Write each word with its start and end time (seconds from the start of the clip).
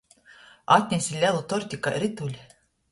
Atnese 0.77 1.21
lelu 1.21 1.45
torti 1.49 1.81
kai 1.89 1.95
rytuli. 2.07 2.41